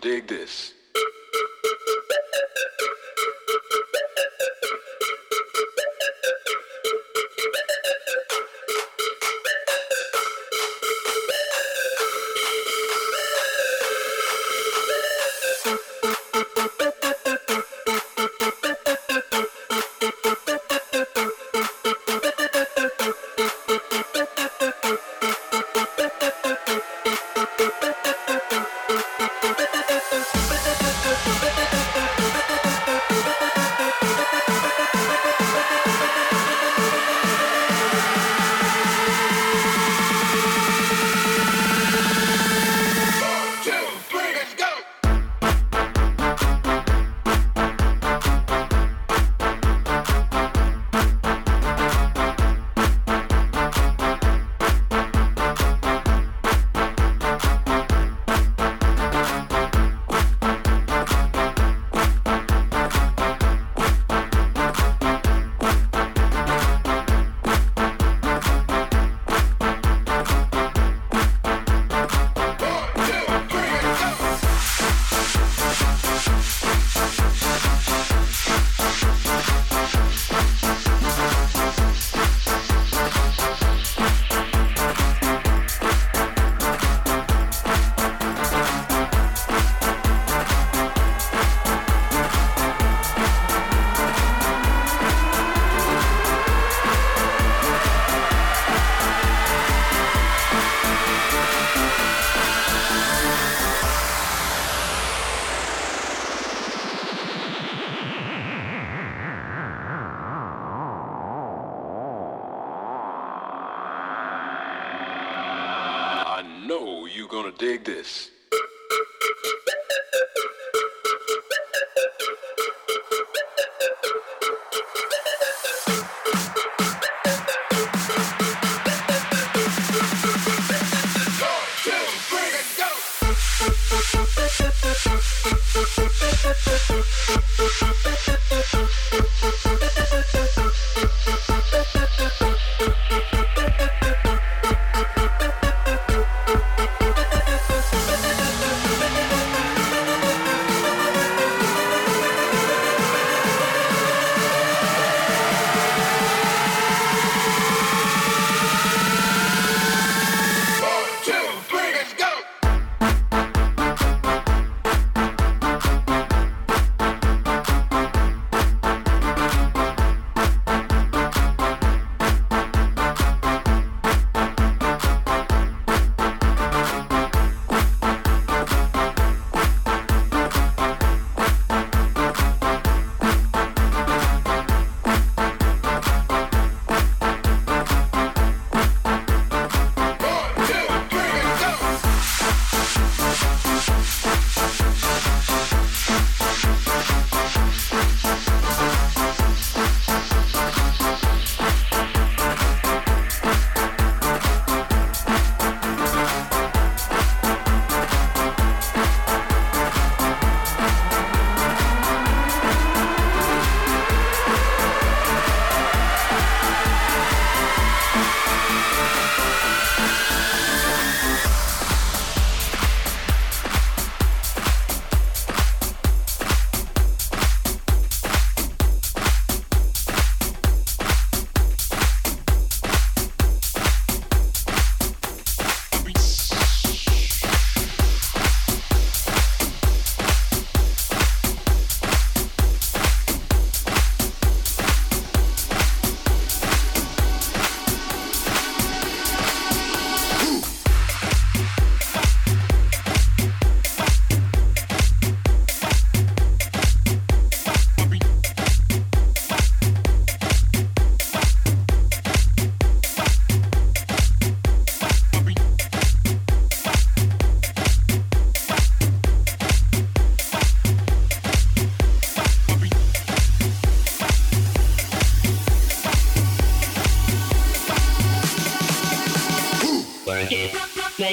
dig 0.00 0.26
this. 0.28 0.75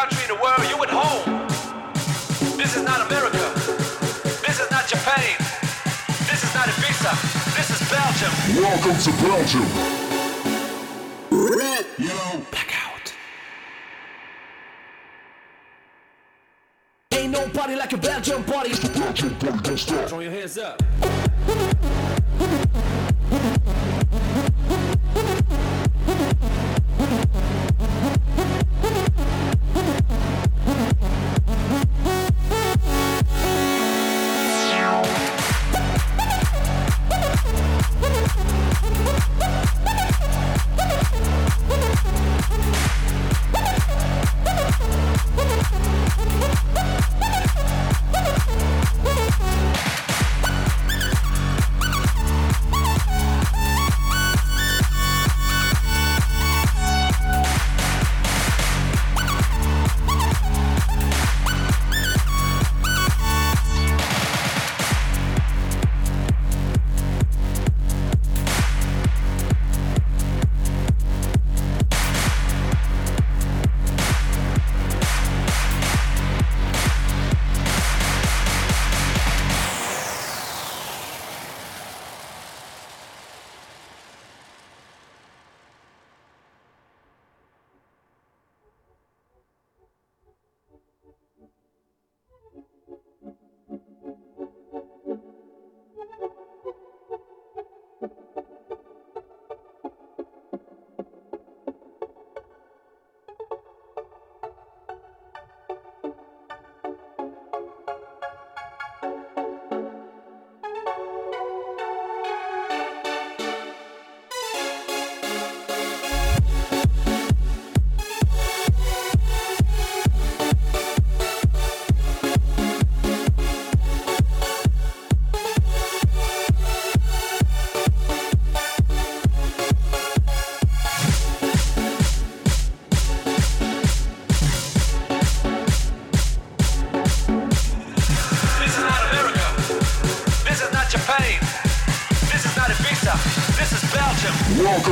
country 0.00 0.22
in 0.22 0.28
the 0.28 0.42
world, 0.42 0.60
you 0.70 0.82
at 0.82 0.88
home. 0.88 1.46
This 2.56 2.74
is 2.74 2.82
not 2.82 3.06
America. 3.06 3.44
This 4.46 4.58
is 4.58 4.70
not 4.70 4.88
Japan. 4.88 5.36
This 6.30 6.42
is 6.42 6.54
not 6.54 6.68
Ibiza. 6.72 7.12
This 7.56 7.68
is 7.74 7.80
Belgium. 7.92 8.32
Welcome 8.64 8.96
to 9.06 9.10
Belgium. 9.20 9.66
Blackout. 12.50 13.06
Ain't 17.12 17.32
no 17.32 17.46
party 17.50 17.74
like 17.76 17.92
a 17.92 17.98
Belgian 17.98 18.42
party. 18.44 18.70
Belgium 18.98 19.34
party 19.36 19.58
don't 19.58 19.78
stop. 19.78 20.08
Throw 20.08 20.20
your 20.20 20.32
hands 20.32 20.56
up. 20.56 20.82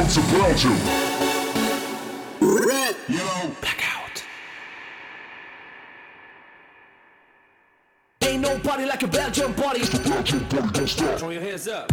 Welcome 0.09 0.25
to 0.25 0.39
Belgium. 0.39 0.79
Blackout. 3.61 4.25
Ain't 8.23 8.41
nobody 8.41 8.87
like 8.87 9.03
a 9.03 9.07
Belgian 9.07 9.53
party. 9.53 9.81
Belgium 10.09 10.47
party 10.47 10.69
don't 10.73 10.89
stop. 10.89 11.19
Throw 11.19 11.29
your 11.29 11.43
hands 11.43 11.69
up. 11.69 11.93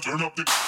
turn 0.00 0.22
up 0.22 0.36
the 0.36 0.67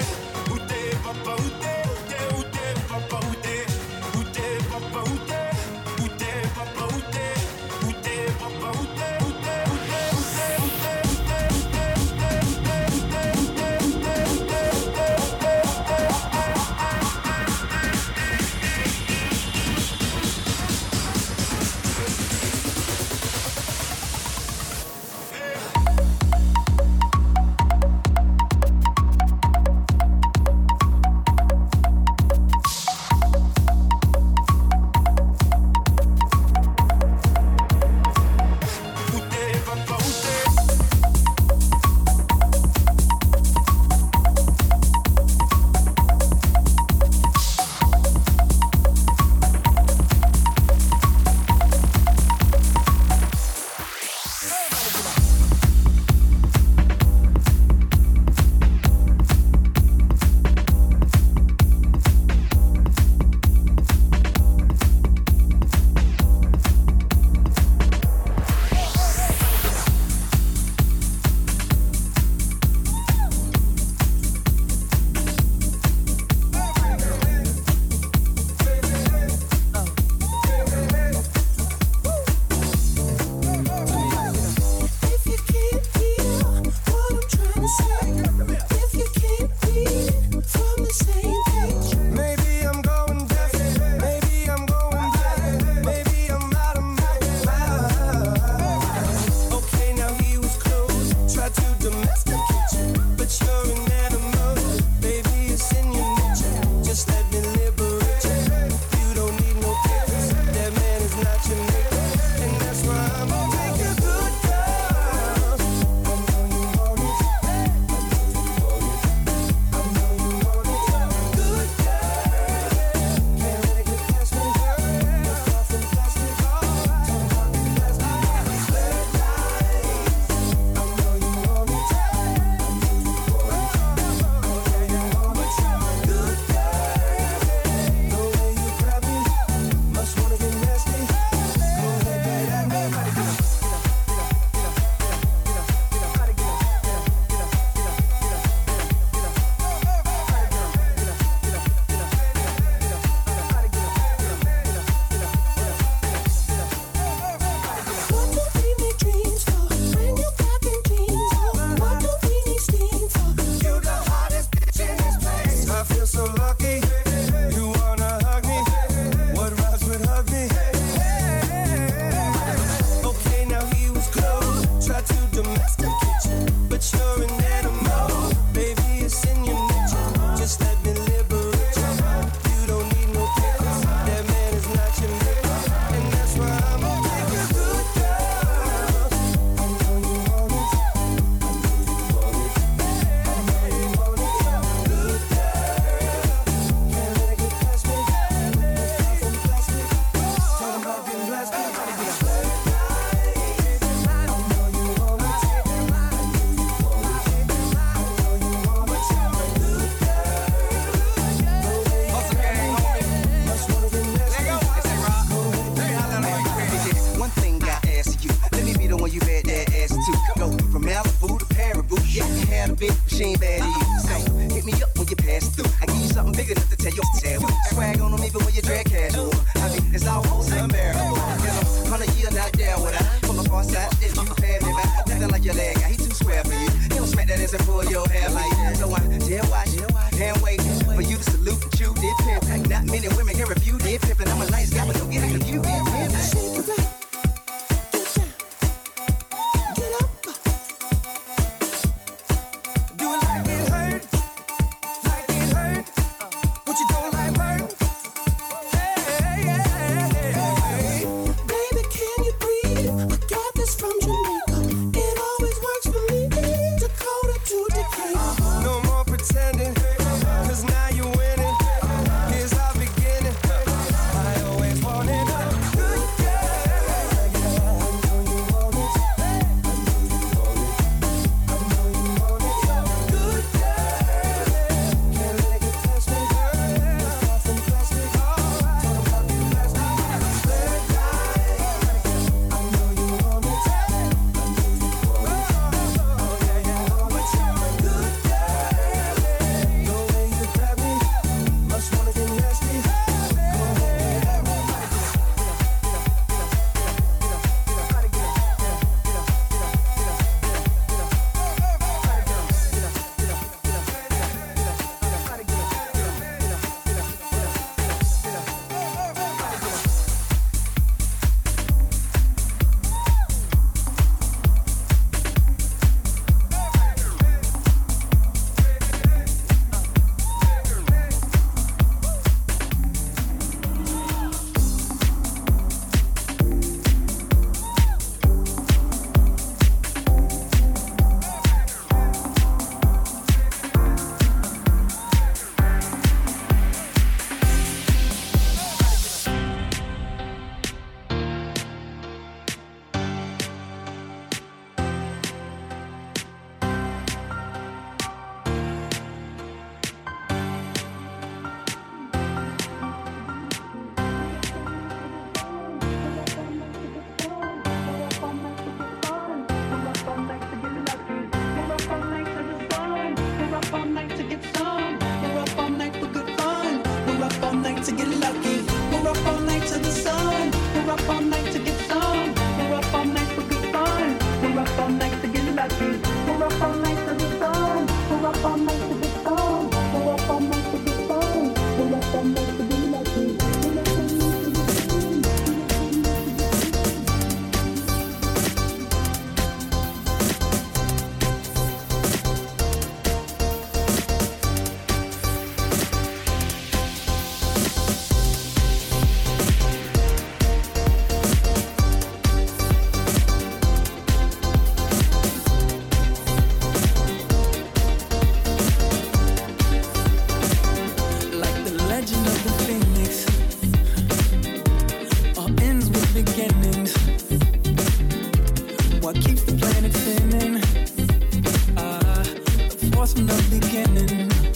beginning. 433.71 434.50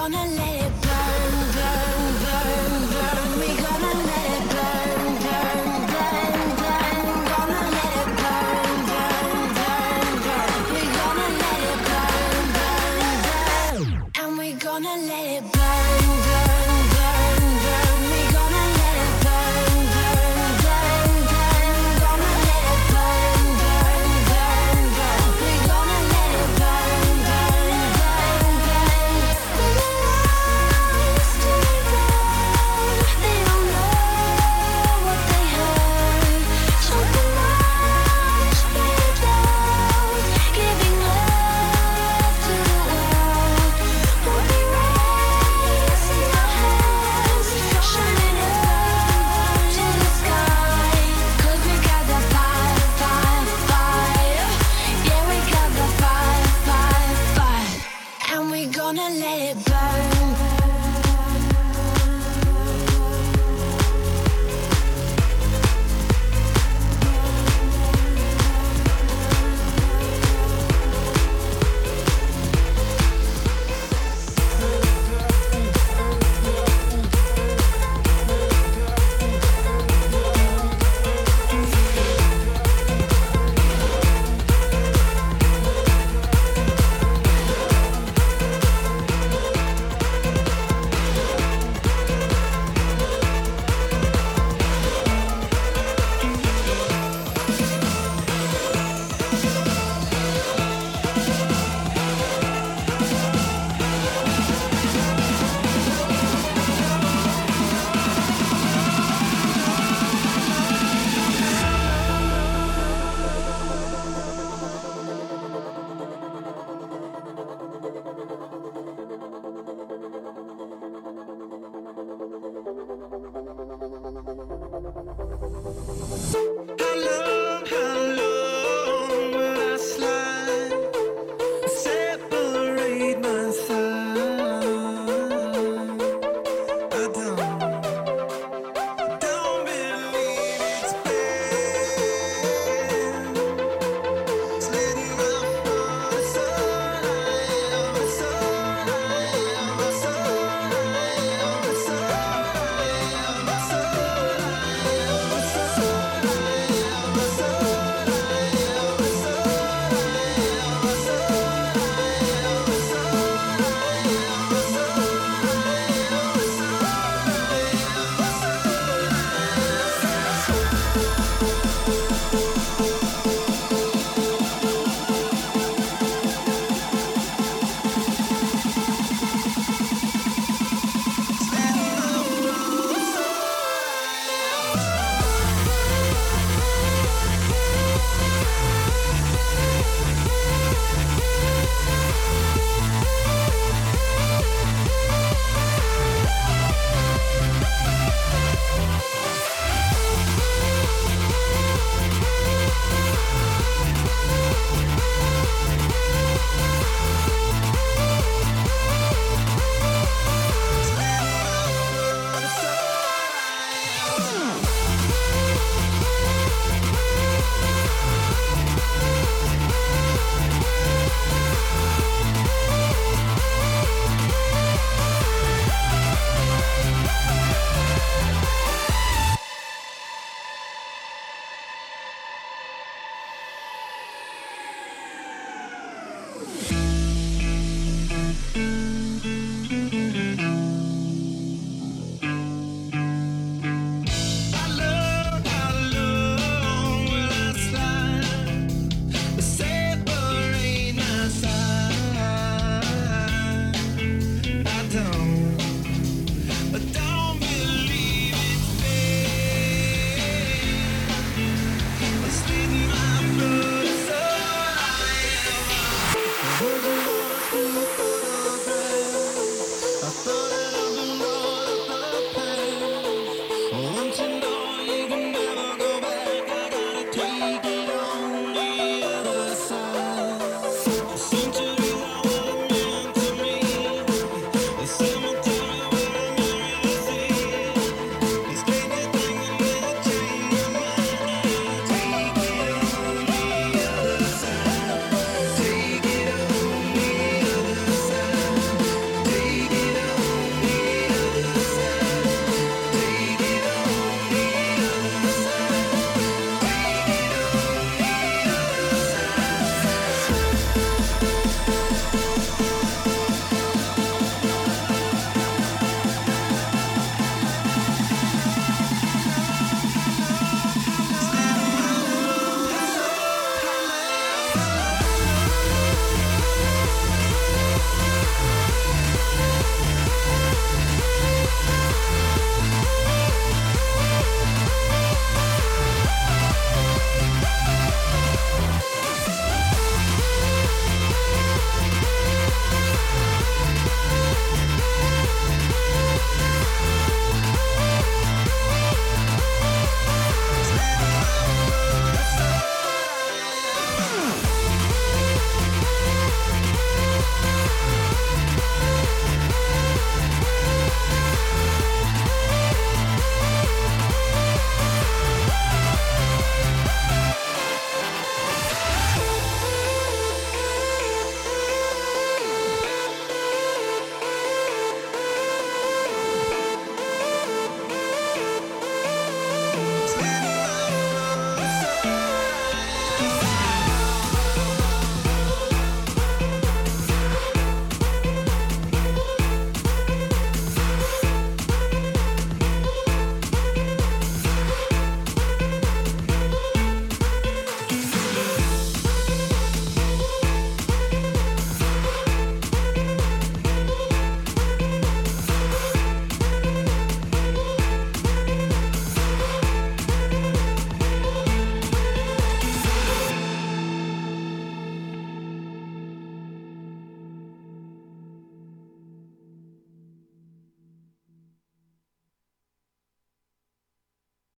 gonna 0.00 0.24
let 0.34 0.49